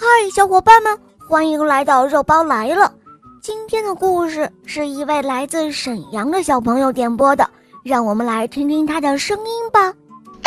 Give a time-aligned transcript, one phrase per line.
[0.00, 0.96] 嗨，小伙伴们，
[1.28, 2.94] 欢迎来到肉包来了。
[3.42, 7.50] 今天的故事是一位来自沈阳的小朋友点播的，
[7.82, 9.92] 让我们来听听他的声音吧。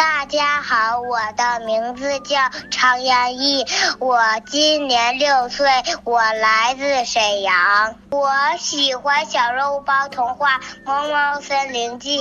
[0.02, 2.38] 大家好，我的名字叫
[2.72, 3.64] 常阳毅，
[4.00, 4.18] 我
[4.48, 5.68] 今年六岁，
[6.04, 7.54] 我来自沈阳。
[8.10, 12.18] 我喜欢小肉包童话《猫猫森林记》，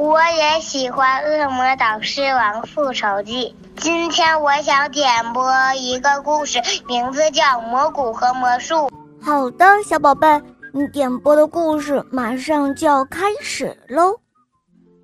[0.00, 3.56] 我也喜欢《恶魔导师王复仇记》。
[3.82, 8.88] 今天我想点播一个故事，名字叫《魔谷和魔术》。
[9.20, 10.28] 好的，小宝贝，
[10.72, 14.14] 你点播的故事马上就要开始喽。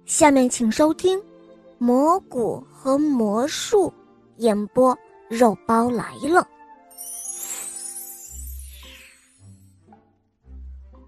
[0.07, 1.21] 下面请收听。
[1.85, 3.93] 魔谷和魔术
[4.37, 4.97] 演播，
[5.29, 6.47] 肉包来了。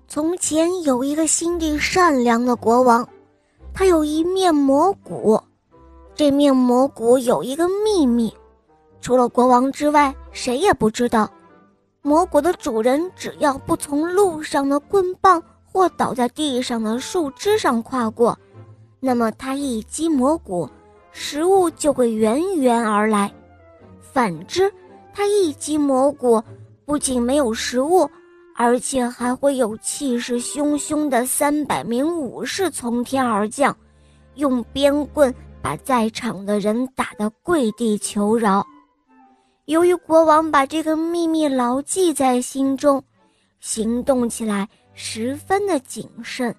[0.08, 3.08] 从前有一个心地善良的国王，
[3.72, 5.40] 他有一面魔谷。
[6.12, 8.34] 这面魔谷有一个秘密，
[9.00, 11.30] 除了国王之外，谁也不知道。
[12.02, 18.36] 魔谷的主人只要不从路上的棍棒或倒在地上的树枝上跨过。
[19.06, 20.66] 那么他一击魔谷，
[21.12, 23.28] 食物就会源源而来；
[24.00, 24.72] 反之，
[25.12, 26.42] 他一击魔谷，
[26.86, 28.08] 不仅没有食物，
[28.56, 33.76] 而且还会有气势汹汹的三百名武士从天而降，
[34.36, 38.66] 用鞭棍把在场的人打得跪地求饶。
[39.66, 43.04] 由于国王把这个秘密牢记在心中，
[43.60, 46.56] 行动起来十分的谨慎。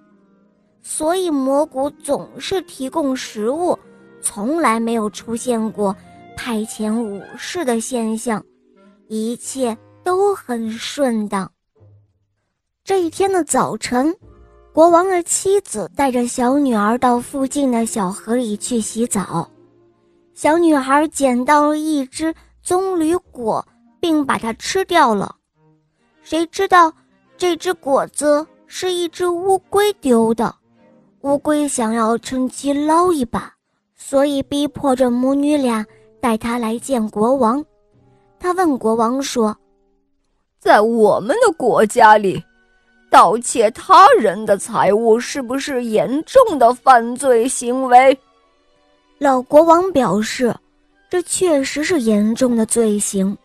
[0.88, 3.78] 所以蘑菇总是提供食物，
[4.22, 5.94] 从来没有出现过
[6.38, 8.42] 派遣武士的现象，
[9.08, 11.52] 一切都很顺当。
[12.84, 14.16] 这一天的早晨，
[14.72, 19.50] 国王的妻子带着小女儿到附近的小河里去洗澡，
[20.36, 23.68] 小女孩捡到了一只棕榈果，
[24.00, 25.36] 并把它吃掉了。
[26.22, 26.94] 谁知道
[27.38, 30.56] 这只果子是一只乌龟丢的。
[31.26, 33.52] 乌龟想要趁机捞一把，
[33.96, 35.84] 所以逼迫着母女俩
[36.22, 37.66] 带他来见国王。
[38.40, 39.58] 他问国王说
[40.62, 42.40] ：“在我们的国家里，
[43.10, 48.16] 盗窃他人的财物是不是严重的犯罪行为？”
[49.18, 50.56] 老国王表示
[51.10, 53.36] ：“这确实是严重的罪行。”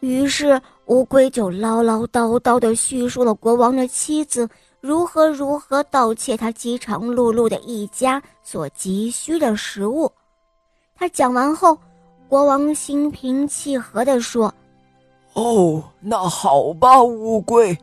[0.00, 4.48] 于是乌龟就唠唠叨叨地叙述了国王的妻子。
[4.80, 10.10] 如何如何盗窃他饥肠辘辘的一家所急需的食物？
[10.94, 11.78] 他讲完后，
[12.28, 14.52] 国王心平气和地说
[15.34, 17.76] ：“哦，那好吧，乌龟，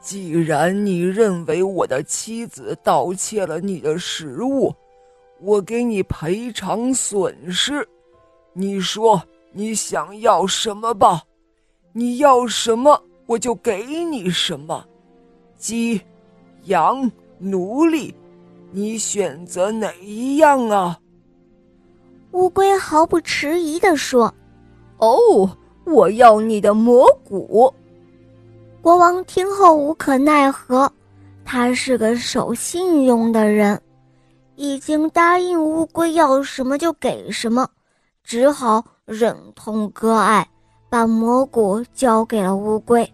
[0.00, 4.74] 既然你认为我的妻子盗窃了你的食物，
[5.40, 7.88] 我给你赔偿损失。
[8.52, 9.22] 你说
[9.52, 11.22] 你想要什么吧？
[11.92, 14.84] 你要什么，我就给你什么。
[15.56, 15.98] 鸡。”
[16.64, 18.14] 羊、奴隶，
[18.70, 20.98] 你选择哪一样啊？
[22.32, 24.32] 乌龟毫不迟疑地说
[24.98, 25.50] ：“哦，
[25.84, 27.72] 我要你的魔骨。”
[28.82, 30.90] 国王听后无可奈何，
[31.44, 33.80] 他是个守信用的人，
[34.56, 37.68] 已经答应乌龟要什么就给什么，
[38.24, 40.46] 只好忍痛割爱，
[40.90, 43.10] 把魔骨交给了乌龟。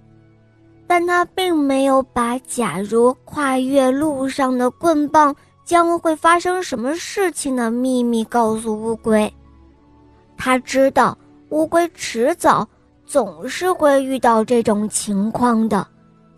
[0.90, 5.32] 但他并没有把假如跨越路上的棍棒
[5.64, 9.32] 将会发生什么事情的秘密告诉乌龟。
[10.36, 11.16] 他知道
[11.50, 12.66] 乌龟迟早
[13.06, 15.86] 总是会遇到这种情况的。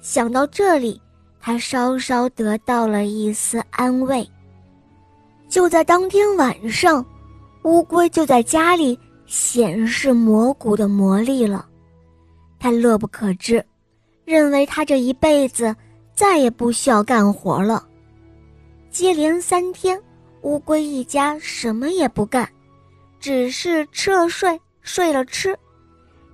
[0.02, 1.00] 想到这里，
[1.40, 4.28] 他稍稍得到了一丝安慰。
[5.48, 7.02] 就在当天晚上，
[7.62, 11.64] 乌龟就在家里显示魔骨的魔力了。
[12.58, 13.64] 他乐不可支。
[14.32, 15.76] 认为他这一辈子
[16.14, 17.86] 再也不需要干活了。
[18.90, 20.00] 接连三天，
[20.40, 22.48] 乌龟一家什么也不干，
[23.20, 25.54] 只是吃了睡，睡了吃。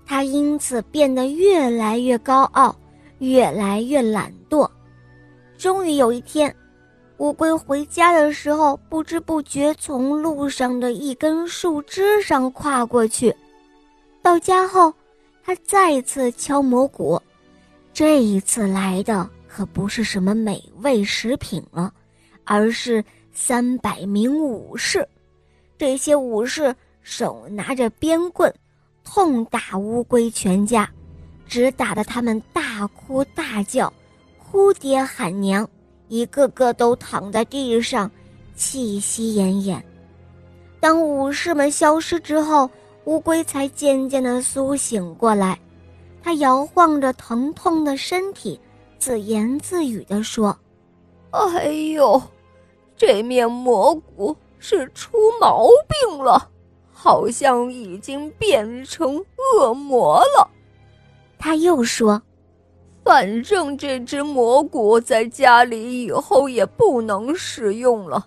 [0.07, 2.75] 他因此变得越来越高傲，
[3.19, 4.71] 越来越懒惰。
[5.57, 6.55] 终于有一天，
[7.17, 13.35] 乌龟回家的时候，不知不觉从路上的一根树枝上跨过去。
[14.23, 14.95] 到家后，
[15.45, 17.21] 他再次敲锣鼓。
[17.99, 21.93] 这一次来的可不是什么美味食品了，
[22.45, 25.05] 而是三百名武士。
[25.77, 26.73] 这些武士
[27.03, 28.55] 手拿着鞭棍，
[29.03, 30.89] 痛打乌龟全家，
[31.49, 33.93] 只打得他们大哭大叫，
[34.39, 35.69] 哭爹喊娘，
[36.07, 38.09] 一个个都躺在地上，
[38.55, 39.83] 气息奄奄。
[40.79, 42.71] 当武士们消失之后，
[43.07, 45.59] 乌龟才渐渐地苏醒过来。
[46.29, 48.61] 他摇晃着疼痛的身体，
[48.99, 50.55] 自言自语地说
[51.33, 52.21] ：“哎呦，
[52.99, 56.51] 这面蘑菇是出毛病了，
[56.93, 60.47] 好像已经变成恶魔了。”
[61.41, 62.21] 他又说
[63.03, 68.27] ：“反正这只蘑菇在家里以后也不能使用了，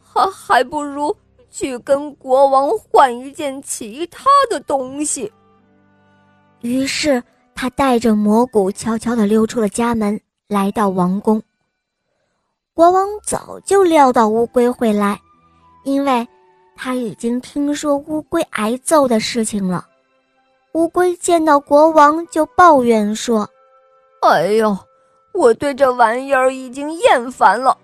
[0.00, 1.14] 还还不如
[1.50, 5.30] 去跟国王换一件其他的东西。”
[6.62, 7.22] 于是
[7.54, 11.42] 他带着蘑菇悄悄地溜出了家门，来到王宫。
[12.74, 15.20] 国王早就料到乌龟会来，
[15.84, 16.26] 因为
[16.74, 19.86] 他已经听说乌龟挨揍的事情了。
[20.72, 23.48] 乌龟见到国王就抱怨说
[24.26, 24.76] ：“哎呦，
[25.34, 27.76] 我对这玩意儿已经厌烦了，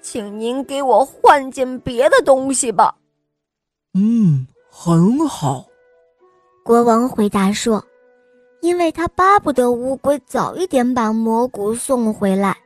[0.00, 2.94] 请您给我换件别的东西吧。
[3.94, 5.64] ”“嗯，很好。”
[6.64, 7.84] 国王回答说，
[8.62, 12.56] 因为他巴不得乌龟早一点把蘑菇送回来。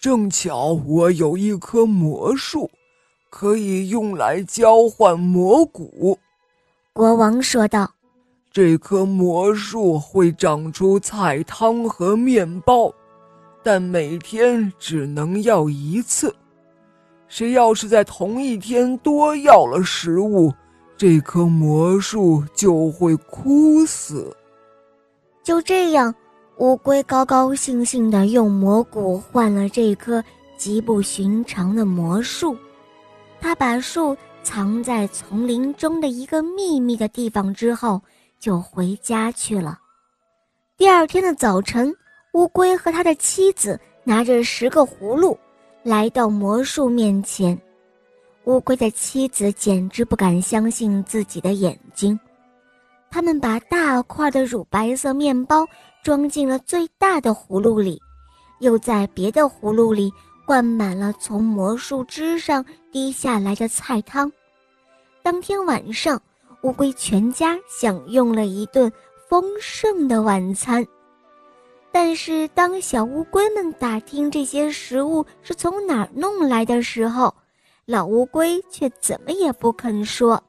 [0.00, 2.70] 正巧我有一棵魔树，
[3.28, 6.18] 可以用来交换蘑菇。”
[6.94, 7.90] 国王说道。
[8.50, 12.90] 这棵魔树会长出菜汤和面包，
[13.64, 16.34] 但每天只能要一次。
[17.26, 20.54] 谁要是在同一天多要了食物，
[20.96, 24.34] 这棵魔术就会枯死。
[25.44, 26.12] 就这样，
[26.56, 30.24] 乌龟高高兴兴地用蘑菇换了这棵
[30.56, 32.56] 极不寻常的魔术。
[33.40, 38.02] 他把树藏在丛林中的一个秘密的地方之后。
[38.40, 39.78] 就回家去了。
[40.76, 41.90] 第二天的早晨，
[42.34, 45.34] 乌龟和他的妻子拿着十个葫芦，
[45.82, 47.58] 来到魔术面前。
[48.44, 52.20] 乌龟的妻子简直不敢相信自己的眼睛。
[53.14, 55.64] 他们把大块的乳白色面包
[56.02, 58.02] 装进了最大的葫芦里，
[58.58, 60.12] 又在别的葫芦里
[60.44, 64.32] 灌满了从魔术枝上滴下来的菜汤。
[65.22, 66.20] 当天晚上。
[66.62, 68.90] 乌龟全家享用了一顿
[69.28, 70.82] 丰盛的晚餐，
[71.92, 77.34] 但是当小乌龟们打听这些食物是从哪儿弄来的时候，
[77.84, 80.42] 老乌龟却怎么也不肯说，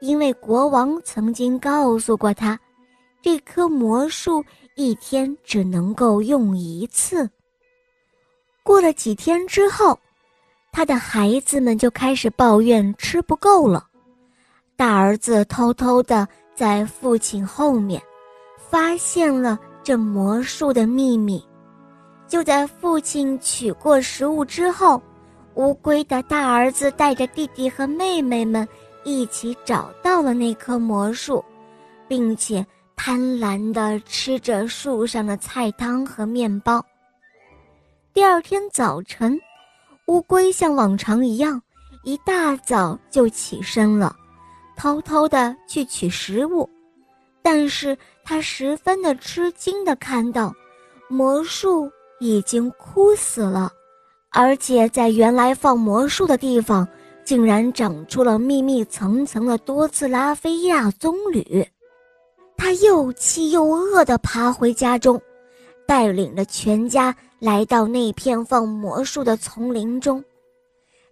[0.00, 2.58] 因为国王曾经告诉过他，
[3.22, 4.44] 这棵魔树
[4.74, 7.28] 一天只能够用一次。
[8.62, 9.98] 过了几天之后，
[10.72, 13.86] 他的孩子们就开始抱怨吃不够了。
[14.76, 18.02] 大儿子偷偷地在父亲后面，
[18.68, 21.42] 发现了这魔术的秘密。
[22.28, 25.00] 就在父亲取过食物之后，
[25.54, 28.68] 乌龟的大儿子带着弟弟和妹妹们
[29.06, 31.42] 一起找到了那棵魔术，
[32.08, 32.66] 并且
[32.96, 36.84] 贪婪地吃着树上的菜汤和面包。
[38.12, 39.40] 第二天早晨，
[40.06, 41.62] 乌龟像往常一样，
[42.02, 44.16] 一大早就起身了。
[44.76, 46.68] 偷偷的去取食物，
[47.42, 50.52] 但是他十分的吃惊的看到，
[51.08, 51.88] 魔术
[52.18, 53.70] 已经枯死了，
[54.32, 56.86] 而且在原来放魔术的地方，
[57.26, 61.66] 竟然长出了密密层层的多次拉菲亚棕榈。
[62.56, 65.20] 他又气又饿地爬回家中，
[65.86, 70.24] 带领着全家来到那片放魔术的丛林中，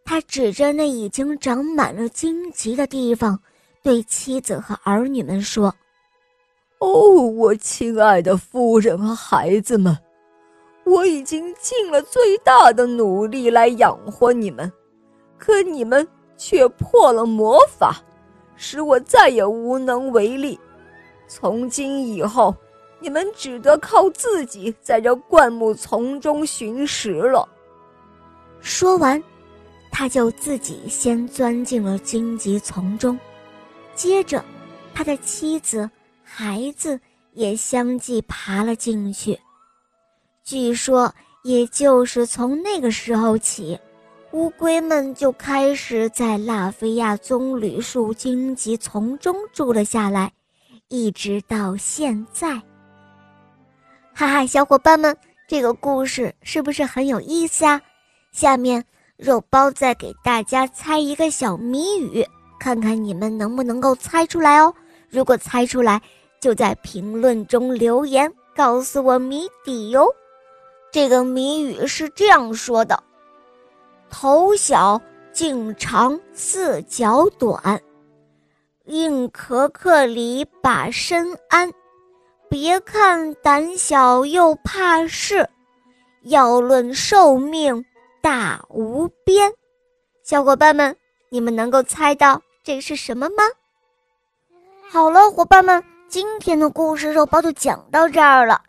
[0.04, 3.38] 他指着那已经长满了荆棘的地方。
[3.83, 5.75] 对妻子和儿女们说
[6.80, 9.94] ：“哦，我亲爱的夫人和孩子们，
[10.85, 14.73] 我已经尽了最大的努力来养活你们，
[15.45, 16.07] 可你们
[16.39, 18.03] 却破了魔法，
[18.57, 20.59] 使我再也无能为力。
[21.29, 22.57] 从今以后，
[22.99, 27.47] 你们只得靠自己在这灌木丛中寻食了。”
[28.59, 29.23] 说完，
[29.91, 33.19] 他就自己先钻进了荆棘丛中。
[33.95, 34.43] 接着，
[34.95, 35.91] 他的妻子、
[36.23, 36.99] 孩子
[37.35, 39.39] 也相继爬了进去。
[40.43, 43.79] 据说，也就是从那个时候起，
[44.35, 50.33] 乌龟们就开始在拉菲亚棕榈树荆棘丛中住了下来，
[50.88, 52.61] 一直到现在。
[54.12, 57.81] 哈哈，小伙伴们，这个故事是不是很有意思啊？
[58.33, 58.85] 下面，
[59.17, 62.26] 肉包再给大家猜一个小谜语。
[62.59, 64.75] 看看你们能不能够猜出来哦！
[65.09, 66.03] 如果猜出来，
[66.41, 70.12] 就在评论中留言告诉我谜底哟。
[70.91, 73.00] 这个谜语是这样说的：
[74.16, 75.02] 头小
[75.33, 77.83] 颈长四脚短，
[78.85, 81.68] 硬壳壳里把身安，
[82.49, 85.50] 别看胆小又怕事，
[86.23, 87.85] 要论寿命
[88.23, 89.52] 大无边。
[90.23, 90.97] 小伙伴们，
[91.28, 93.42] 你们能够猜到这是什么吗？
[94.88, 98.62] 好了，伙伴们，今天的故事肉包就讲到这儿了。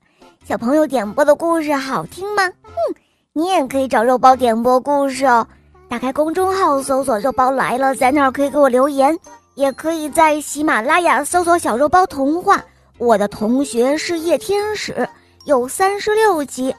[0.43, 2.47] 小朋友点播的故事好听吗？
[2.47, 2.95] 嗯，
[3.37, 5.45] 你也可以找肉包点播故事哦。
[5.89, 9.13] 打开公众号搜索“肉包来了”，在那儿可以给我留言，
[9.55, 12.63] 也可以在喜马拉雅搜索“小肉包童话”。
[12.97, 15.05] 我的同学是夜天使，
[15.43, 16.73] 有三十六集，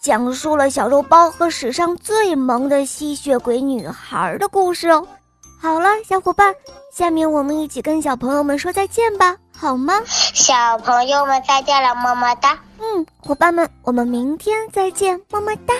[0.00, 5.04] 讲述了小肉包和史上最萌的吸血鬼女孩的故事哦。
[5.60, 6.54] 好了，小伙伴，
[6.94, 9.94] 下面我们一起跟小朋友们说再见吧，好吗？
[10.06, 12.56] 小朋友们再见了，么么哒。
[12.78, 15.74] 嗯，伙伴们，我们明天再见，么么哒。